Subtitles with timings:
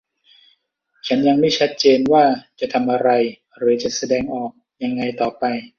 [1.07, 2.23] ฉันยังไม่ชัดเจนว่า
[2.59, 3.09] จะทำอะไร
[3.57, 4.51] หรือจะแสดงออก
[4.83, 5.43] ยังไงต่อไป